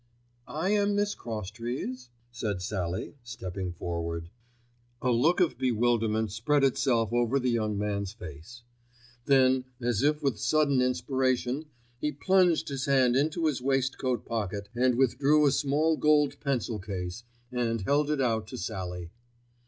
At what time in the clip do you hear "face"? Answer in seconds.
8.11-8.63